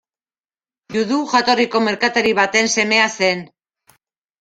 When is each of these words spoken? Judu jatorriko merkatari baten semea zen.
Judu 0.95 1.21
jatorriko 1.35 1.85
merkatari 1.91 2.35
baten 2.43 2.75
semea 2.81 3.09
zen. 3.17 3.51